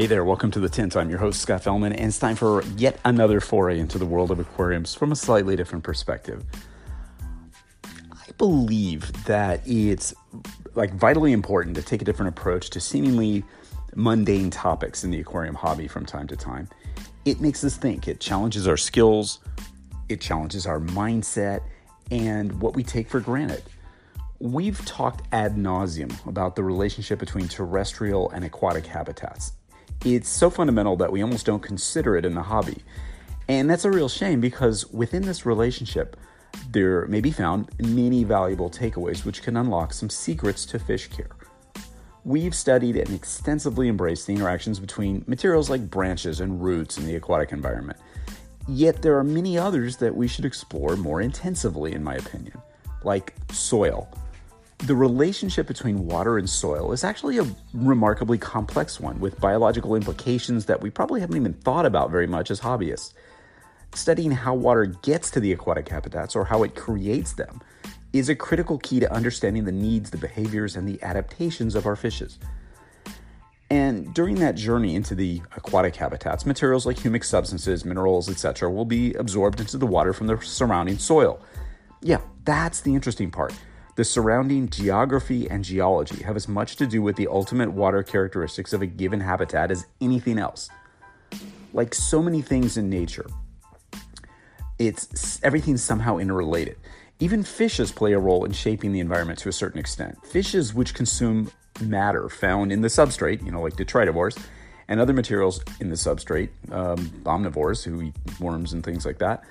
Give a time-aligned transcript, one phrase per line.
[0.00, 0.96] Hey there, welcome to The Tint.
[0.96, 4.30] I'm your host, Scott Fellman, and it's time for yet another foray into the world
[4.30, 6.42] of aquariums from a slightly different perspective.
[7.84, 10.14] I believe that it's
[10.74, 13.44] like vitally important to take a different approach to seemingly
[13.94, 16.66] mundane topics in the aquarium hobby from time to time.
[17.26, 19.40] It makes us think, it challenges our skills,
[20.08, 21.60] it challenges our mindset,
[22.10, 23.64] and what we take for granted.
[24.38, 29.52] We've talked ad nauseum about the relationship between terrestrial and aquatic habitats
[30.04, 32.82] it's so fundamental that we almost don't consider it in the hobby.
[33.48, 36.16] And that's a real shame because within this relationship,
[36.70, 41.30] there may be found many valuable takeaways which can unlock some secrets to fish care.
[42.24, 47.16] We've studied and extensively embraced the interactions between materials like branches and roots in the
[47.16, 47.98] aquatic environment.
[48.68, 52.60] Yet there are many others that we should explore more intensively, in my opinion,
[53.04, 54.08] like soil.
[54.84, 60.64] The relationship between water and soil is actually a remarkably complex one with biological implications
[60.66, 63.12] that we probably haven't even thought about very much as hobbyists.
[63.94, 67.60] Studying how water gets to the aquatic habitats or how it creates them
[68.14, 71.94] is a critical key to understanding the needs, the behaviors, and the adaptations of our
[71.94, 72.38] fishes.
[73.68, 78.86] And during that journey into the aquatic habitats, materials like humic substances, minerals, etc., will
[78.86, 81.38] be absorbed into the water from the surrounding soil.
[82.00, 83.52] Yeah, that's the interesting part.
[84.00, 88.72] The surrounding geography and geology have as much to do with the ultimate water characteristics
[88.72, 90.70] of a given habitat as anything else.
[91.74, 93.26] Like so many things in nature,
[94.78, 96.78] it's everything's somehow interrelated.
[97.18, 100.16] Even fishes play a role in shaping the environment to a certain extent.
[100.26, 101.50] Fishes which consume
[101.82, 104.42] matter found in the substrate, you know, like detritivores,
[104.88, 109.44] and other materials in the substrate, um, omnivores who eat worms and things like that,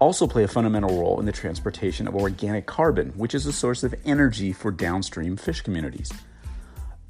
[0.00, 3.84] also play a fundamental role in the transportation of organic carbon, which is a source
[3.84, 6.10] of energy for downstream fish communities.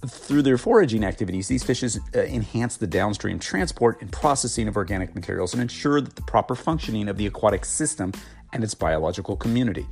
[0.07, 5.15] Through their foraging activities, these fishes uh, enhance the downstream transport and processing of organic
[5.15, 8.13] materials and ensure that the proper functioning of the aquatic system
[8.53, 9.87] and its biological community.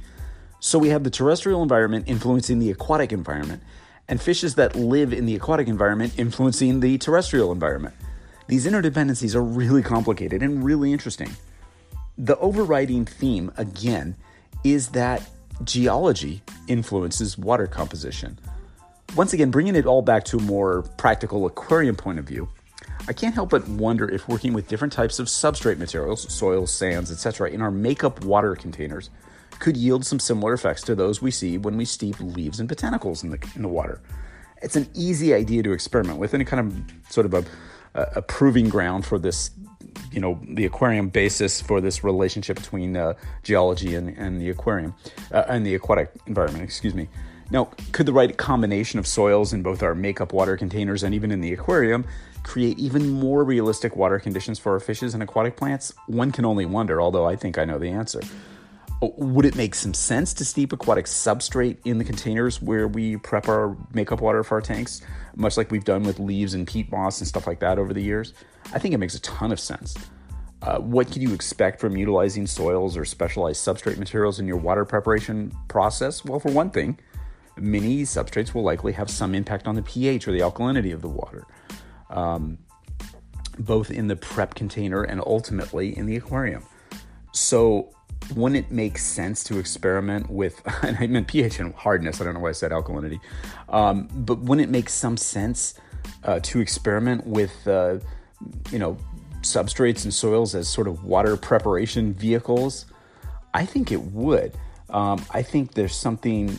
[0.60, 3.62] So we have the terrestrial environment influencing the aquatic environment,
[4.08, 7.94] and fishes that live in the aquatic environment influencing the terrestrial environment.
[8.48, 11.36] These interdependencies are really complicated and really interesting
[12.18, 14.16] the overriding theme, again,
[14.64, 15.22] is that
[15.64, 18.38] geology influences water composition.
[19.16, 22.48] Once again, bringing it all back to a more practical aquarium point of view,
[23.06, 27.10] I can't help but wonder if working with different types of substrate materials, soils, sands,
[27.10, 29.10] etc., in our makeup water containers
[29.60, 33.24] could yield some similar effects to those we see when we steep leaves and botanicals
[33.24, 34.00] in the, in the water.
[34.60, 37.44] It's an easy idea to experiment with and a kind of sort of a,
[37.94, 39.50] a proving ground for this
[40.12, 44.94] you know the aquarium basis for this relationship between uh, geology and, and the aquarium
[45.32, 47.08] uh, and the aquatic environment excuse me.
[47.50, 51.30] Now could the right combination of soils in both our makeup water containers and even
[51.30, 52.04] in the aquarium
[52.42, 55.92] create even more realistic water conditions for our fishes and aquatic plants?
[56.06, 58.20] One can only wonder although i think i know the answer
[59.00, 63.48] would it make some sense to steep aquatic substrate in the containers where we prep
[63.48, 65.02] our makeup water for our tanks,
[65.36, 68.02] much like we've done with leaves and peat moss and stuff like that over the
[68.02, 68.34] years?
[68.72, 69.96] I think it makes a ton of sense.
[70.62, 74.84] Uh, what can you expect from utilizing soils or specialized substrate materials in your water
[74.84, 76.24] preparation process?
[76.24, 76.98] Well, for one thing,
[77.56, 81.08] many substrates will likely have some impact on the pH or the alkalinity of the
[81.08, 81.46] water,
[82.10, 82.58] um,
[83.60, 86.64] both in the prep container and ultimately in the aquarium.
[87.32, 87.92] So,
[88.34, 92.34] wouldn't it make sense to experiment with, and I meant pH and hardness, I don't
[92.34, 93.20] know why I said alkalinity,
[93.68, 95.74] um, but wouldn't it make some sense
[96.24, 97.98] uh, to experiment with, uh,
[98.70, 98.96] you know,
[99.42, 102.86] substrates and soils as sort of water preparation vehicles?
[103.54, 104.52] I think it would.
[104.90, 106.58] Um, I think there's something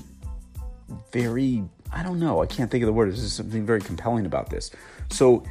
[1.11, 4.49] very, I don't know, I can't think of the word, there's something very compelling about
[4.49, 4.71] this.
[5.09, 5.43] So,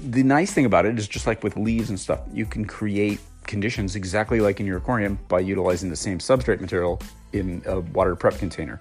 [0.00, 3.20] the nice thing about it is just like with leaves and stuff, you can create
[3.46, 7.00] conditions exactly like in your aquarium by utilizing the same substrate material
[7.32, 8.80] in a water prep container.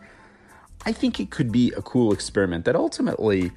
[0.86, 3.52] I think it could be a cool experiment that ultimately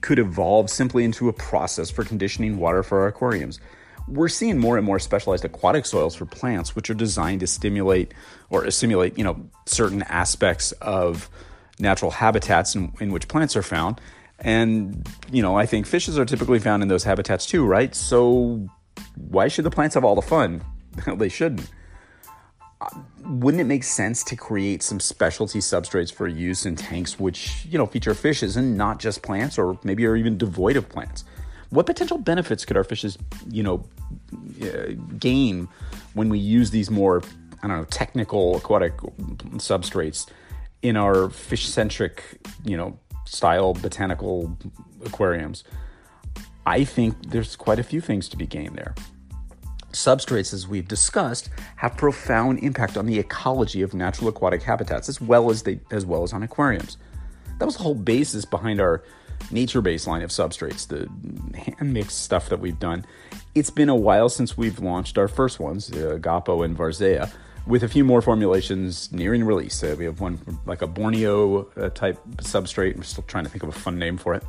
[0.00, 3.58] could evolve simply into a process for conditioning water for our aquariums.
[4.06, 8.12] We're seeing more and more specialized aquatic soils for plants, which are designed to stimulate
[8.50, 11.30] or simulate, you know, certain aspects of
[11.78, 13.98] natural habitats in, in which plants are found.
[14.38, 17.94] And, you know, I think fishes are typically found in those habitats too, right?
[17.94, 18.68] So
[19.16, 20.62] why should the plants have all the fun?
[21.16, 21.68] they shouldn't.
[22.80, 22.88] Uh,
[23.24, 27.78] wouldn't it make sense to create some specialty substrates for use in tanks which, you
[27.78, 31.24] know, feature fishes and not just plants or maybe are even devoid of plants?
[31.70, 33.18] What potential benefits could our fishes,
[33.48, 33.84] you know,
[34.62, 35.68] uh, gain
[36.12, 37.22] when we use these more,
[37.62, 38.96] I don't know, technical aquatic
[39.56, 40.28] substrates
[40.82, 42.22] in our fish-centric,
[42.64, 44.56] you know, style botanical
[45.04, 45.64] aquariums?
[46.66, 48.94] I think there's quite a few things to be gained there.
[49.92, 55.20] Substrates, as we've discussed, have profound impact on the ecology of natural aquatic habitats as
[55.20, 56.96] well as they as well as on aquariums.
[57.58, 59.04] That was the whole basis behind our
[59.50, 61.08] nature-based line of substrates, the
[61.58, 63.04] hand mixed stuff that we've done.
[63.54, 67.30] It's been a while since we've launched our first ones, uh, Igapo and Varzea,
[67.66, 69.82] with a few more formulations nearing release.
[69.82, 72.96] Uh, we have one like a Borneo uh, type substrate.
[72.96, 74.42] I'm still trying to think of a fun name for it.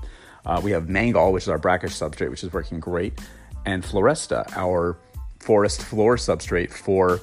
[0.46, 3.20] Uh, we have Mangal, which is our brackish substrate, which is working great,
[3.66, 4.98] and Floresta, our
[5.40, 7.20] forest floor substrate for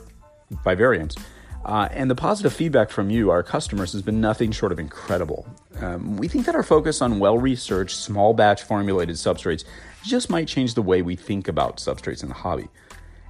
[0.65, 1.17] vivariums.
[1.65, 5.47] Uh, and the positive feedback from you, our customers, has been nothing short of incredible.
[5.81, 9.65] Um, we think that our focus on well researched, small batch formulated substrates
[10.05, 12.69] just might change the way we think about substrates in the hobby.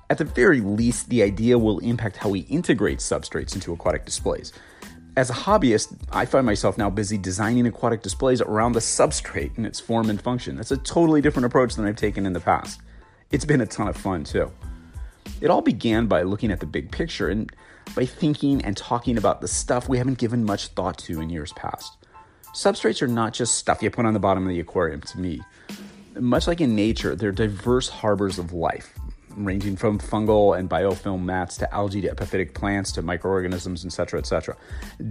[0.09, 4.53] At the very least, the idea will impact how we integrate substrates into aquatic displays.
[5.15, 9.67] As a hobbyist, I find myself now busy designing aquatic displays around the substrate and
[9.67, 10.57] its form and function.
[10.57, 12.81] That's a totally different approach than I've taken in the past.
[13.31, 14.51] It's been a ton of fun, too.
[15.43, 17.53] It all began by looking at the big picture and
[17.95, 21.53] by thinking and talking about the stuff we haven't given much thought to in years
[21.53, 21.93] past.
[22.55, 25.43] Substrates are not just stuff you put on the bottom of the aquarium to me.
[26.19, 28.99] Much like in nature, they're diverse harbors of life,
[29.37, 34.57] ranging from fungal and biofilm mats to algae to epiphytic plants to microorganisms, etc., etc.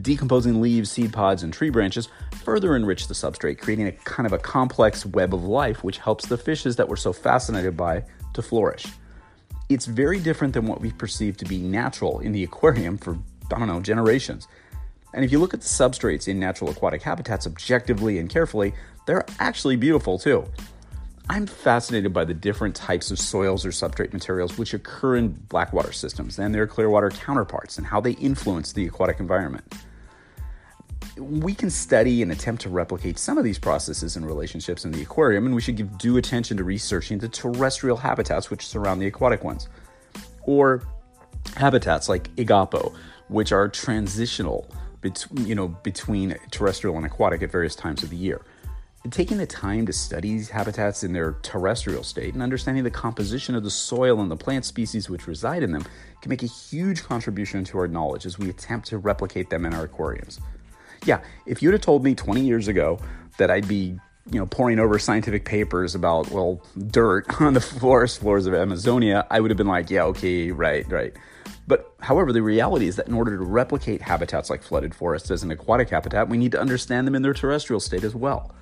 [0.01, 2.09] Decomposing leaves, seed pods, and tree branches
[2.43, 6.25] further enrich the substrate, creating a kind of a complex web of life which helps
[6.27, 8.03] the fishes that we're so fascinated by
[8.33, 8.85] to flourish
[9.73, 13.17] it's very different than what we perceive to be natural in the aquarium for,
[13.53, 14.47] I don't know, generations.
[15.13, 18.73] And if you look at the substrates in natural aquatic habitats objectively and carefully,
[19.07, 20.45] they're actually beautiful too.
[21.31, 25.93] I'm fascinated by the different types of soils or substrate materials which occur in blackwater
[25.93, 29.63] systems and their clearwater counterparts and how they influence the aquatic environment
[31.17, 35.01] we can study and attempt to replicate some of these processes and relationships in the
[35.01, 39.07] aquarium, and we should give due attention to researching the terrestrial habitats which surround the
[39.07, 39.67] aquatic ones.
[40.43, 40.83] Or
[41.57, 42.93] habitats like Igapo,
[43.27, 44.67] which are transitional
[45.01, 48.41] between, you know, between terrestrial and aquatic at various times of the year.
[49.09, 53.55] Taking the time to study these habitats in their terrestrial state and understanding the composition
[53.55, 55.85] of the soil and the plant species which reside in them
[56.21, 59.73] can make a huge contribution to our knowledge as we attempt to replicate them in
[59.73, 60.39] our aquariums
[61.05, 62.99] yeah, if you'd have told me 20 years ago
[63.37, 63.97] that I'd be
[64.29, 69.25] you know, pouring over scientific papers about, well, dirt on the forest floors of Amazonia,
[69.31, 71.13] I would have been like, yeah, okay, right, right.
[71.67, 75.43] But however, the reality is that in order to replicate habitats like flooded forests as
[75.43, 78.53] an aquatic habitat, we need to understand them in their terrestrial state as well.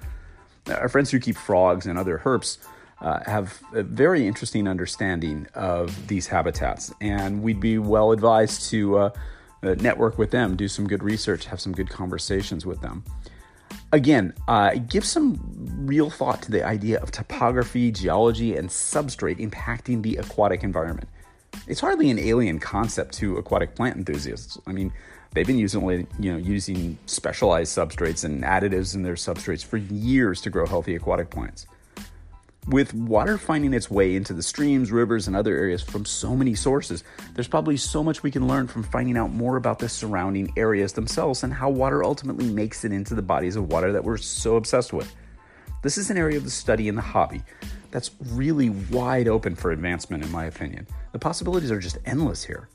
[0.68, 2.58] Our friends who keep frogs and other herps
[3.02, 8.98] uh, have a very interesting understanding of these habitats, and we'd be well advised to.
[8.98, 9.10] Uh,
[9.62, 13.04] uh, network with them, do some good research, have some good conversations with them.
[13.92, 15.40] Again, uh, give some
[15.86, 21.10] real thought to the idea of topography, geology, and substrate impacting the aquatic environment.
[21.68, 24.60] It's hardly an alien concept to aquatic plant enthusiasts.
[24.68, 24.94] I mean,
[25.34, 30.42] they've been using you know using specialized substrates and additives in their substrates for years
[30.42, 31.68] to grow healthy aquatic plants.
[32.68, 36.54] With water finding its way into the streams, rivers, and other areas from so many
[36.54, 40.54] sources, there's probably so much we can learn from finding out more about the surrounding
[40.56, 44.18] areas themselves and how water ultimately makes it into the bodies of water that we're
[44.18, 45.16] so obsessed with.
[45.82, 47.42] This is an area of the study and the hobby
[47.90, 50.86] that's really wide open for advancement, in my opinion.
[51.12, 52.68] The possibilities are just endless here.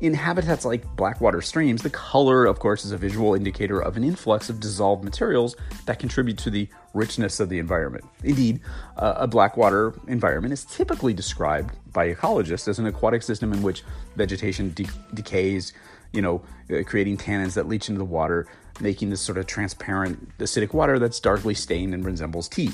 [0.00, 4.02] In habitats like blackwater streams, the color, of course, is a visual indicator of an
[4.02, 5.54] influx of dissolved materials
[5.86, 8.04] that contribute to the richness of the environment.
[8.24, 8.60] Indeed,
[8.96, 13.84] uh, a blackwater environment is typically described by ecologists as an aquatic system in which
[14.16, 15.72] vegetation de- decays,
[16.12, 18.48] you know, uh, creating tannins that leach into the water,
[18.80, 22.72] making this sort of transparent acidic water that's darkly stained and resembles tea.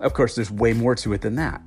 [0.00, 1.62] Of course, there's way more to it than that.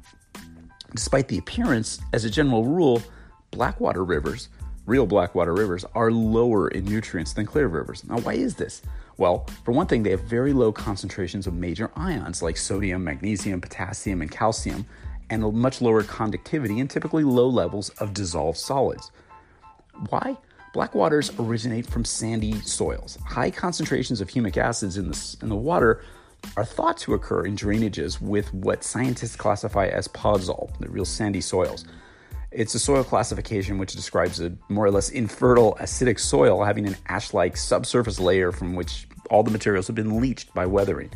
[0.94, 3.02] Despite the appearance, as a general rule,
[3.50, 4.48] blackwater rivers
[4.86, 8.04] real blackwater rivers are lower in nutrients than clear rivers.
[8.04, 8.82] Now, why is this?
[9.18, 13.62] Well, for one thing, they have very low concentrations of major ions like sodium, magnesium,
[13.62, 14.86] potassium, and calcium,
[15.30, 19.12] and a much lower conductivity and typically low levels of dissolved solids.
[20.10, 20.38] Why?
[20.74, 23.18] Black waters originate from sandy soils.
[23.26, 26.02] High concentrations of humic acids in the, in the water
[26.58, 31.42] are thought to occur in drainages with what scientists classify as podzol, the real sandy
[31.42, 31.86] soils.
[32.52, 36.98] It's a soil classification which describes a more or less infertile acidic soil having an
[37.08, 41.10] ash like subsurface layer from which all the materials have been leached by weathering.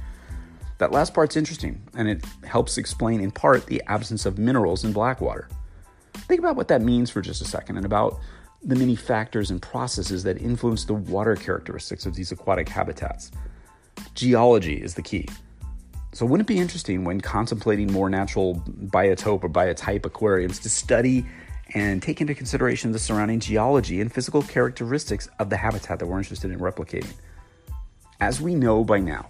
[0.77, 4.93] That last part's interesting, and it helps explain in part the absence of minerals in
[4.93, 5.49] Blackwater.
[6.13, 8.17] Think about what that means for just a second and about
[8.63, 13.31] the many factors and processes that influence the water characteristics of these aquatic habitats.
[14.13, 15.27] Geology is the key.
[16.15, 18.55] So, wouldn't it be interesting when contemplating more natural
[18.85, 21.25] biotope or biotype aquariums to study
[21.73, 26.17] and take into consideration the surrounding geology and physical characteristics of the habitat that we're
[26.17, 27.11] interested in replicating?
[28.21, 29.27] As we know by now,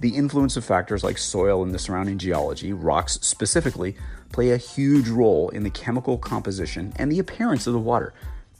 [0.00, 3.94] the influence of factors like soil and the surrounding geology, rocks specifically,
[4.32, 8.12] play a huge role in the chemical composition and the appearance of the water.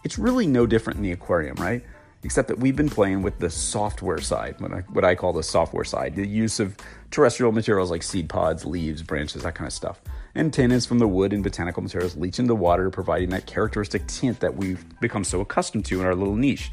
[0.05, 1.83] It's really no different in the aquarium, right?
[2.27, 5.45] Except that we've been playing with the software side, what I, what I call the
[5.45, 6.77] software side, the use of
[7.13, 10.01] terrestrial materials like seed pods, leaves, branches, that kind of stuff.
[10.35, 14.09] And tannins from the wood and botanical materials leach into the water, providing that characteristic
[14.09, 16.73] tint that we've become so accustomed to in our little niche.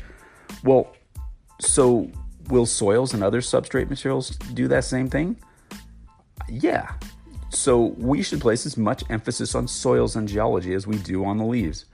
[0.63, 0.91] Well,
[1.61, 2.09] so
[2.49, 5.37] will soils and other substrate materials do that same thing?
[6.49, 6.93] Yeah.
[7.49, 11.37] So we should place as much emphasis on soils and geology as we do on
[11.37, 11.85] the leaves.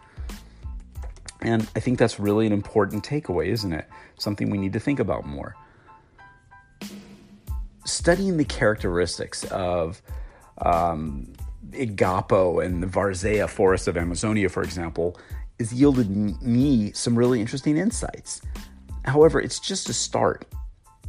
[1.41, 3.87] And I think that's really an important takeaway, isn't it?
[4.17, 5.55] Something we need to think about more.
[7.85, 10.01] Studying the characteristics of
[10.61, 11.31] um,
[11.71, 15.17] Igapo and the Várzea forest of Amazonia, for example,
[15.59, 16.09] has yielded
[16.41, 18.41] me some really interesting insights.
[19.05, 20.45] However, it's just a start.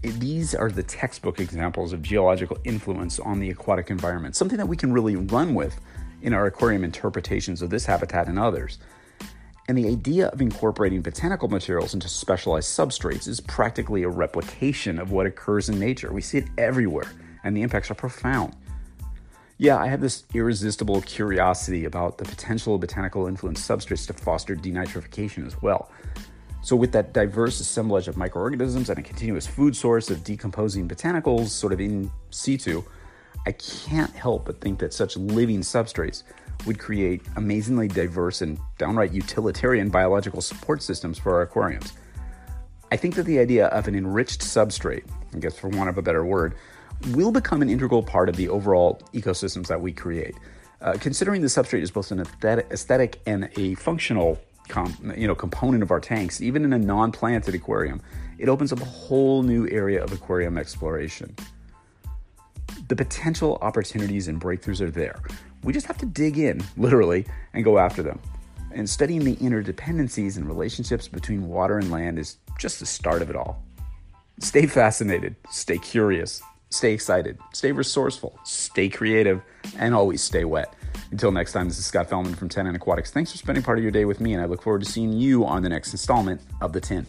[0.02, 4.76] These are the textbook examples of geological influence on the aquatic environment, something that we
[4.76, 5.78] can really run with
[6.22, 8.78] in our aquarium interpretations of this habitat and others.
[9.70, 15.12] And the idea of incorporating botanical materials into specialized substrates is practically a replication of
[15.12, 16.12] what occurs in nature.
[16.12, 17.12] We see it everywhere,
[17.44, 18.56] and the impacts are profound.
[19.58, 24.56] Yeah, I have this irresistible curiosity about the potential of botanical influence substrates to foster
[24.56, 25.92] denitrification as well.
[26.62, 31.50] So, with that diverse assemblage of microorganisms and a continuous food source of decomposing botanicals
[31.50, 32.82] sort of in situ,
[33.46, 36.24] I can't help but think that such living substrates
[36.66, 41.92] would create amazingly diverse and downright utilitarian biological support systems for our aquariums.
[42.92, 46.02] I think that the idea of an enriched substrate, I guess for want of a
[46.02, 46.54] better word,
[47.12, 50.34] will become an integral part of the overall ecosystems that we create.
[50.80, 54.38] Uh, considering the substrate is both an aesthetic and a functional
[54.68, 58.00] com- you know, component of our tanks, even in a non planted aquarium,
[58.38, 61.34] it opens up a whole new area of aquarium exploration.
[62.88, 65.20] The potential opportunities and breakthroughs are there.
[65.62, 68.20] We just have to dig in, literally, and go after them.
[68.72, 73.30] And studying the interdependencies and relationships between water and land is just the start of
[73.30, 73.62] it all.
[74.38, 76.40] Stay fascinated, stay curious,
[76.70, 79.42] stay excited, stay resourceful, stay creative,
[79.76, 80.72] and always stay wet.
[81.10, 83.10] Until next time, this is Scott Fellman from Tannin Aquatics.
[83.10, 85.12] Thanks for spending part of your day with me, and I look forward to seeing
[85.12, 87.08] you on the next installment of The Tint.